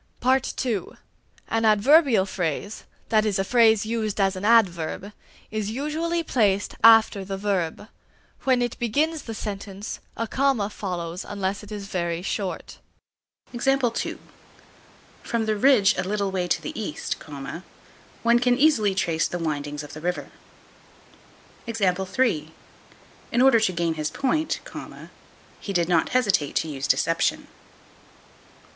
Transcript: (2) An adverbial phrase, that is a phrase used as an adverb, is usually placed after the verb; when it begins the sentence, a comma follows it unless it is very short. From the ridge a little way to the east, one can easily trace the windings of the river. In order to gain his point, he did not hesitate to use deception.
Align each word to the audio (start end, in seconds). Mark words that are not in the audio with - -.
(2) 0.55 0.97
An 1.49 1.63
adverbial 1.63 2.25
phrase, 2.25 2.85
that 3.09 3.23
is 3.23 3.37
a 3.37 3.43
phrase 3.43 3.85
used 3.85 4.19
as 4.19 4.35
an 4.35 4.43
adverb, 4.43 5.13
is 5.51 5.69
usually 5.69 6.23
placed 6.23 6.73
after 6.83 7.23
the 7.23 7.37
verb; 7.37 7.87
when 8.43 8.63
it 8.63 8.79
begins 8.79 9.21
the 9.21 9.35
sentence, 9.35 9.99
a 10.17 10.25
comma 10.25 10.71
follows 10.71 11.23
it 11.23 11.27
unless 11.29 11.61
it 11.61 11.71
is 11.71 11.85
very 11.85 12.23
short. 12.23 12.79
From 13.55 13.75
the 15.45 15.55
ridge 15.55 15.95
a 15.95 16.01
little 16.03 16.31
way 16.31 16.47
to 16.47 16.59
the 16.59 16.81
east, 16.81 17.17
one 18.23 18.39
can 18.39 18.57
easily 18.57 18.95
trace 18.95 19.27
the 19.27 19.37
windings 19.37 19.83
of 19.83 19.93
the 19.93 20.01
river. 20.01 20.31
In 21.67 23.39
order 23.43 23.59
to 23.59 23.71
gain 23.71 23.93
his 23.93 24.09
point, 24.09 24.61
he 25.59 25.73
did 25.73 25.87
not 25.87 26.09
hesitate 26.09 26.55
to 26.55 26.67
use 26.67 26.87
deception. 26.87 27.47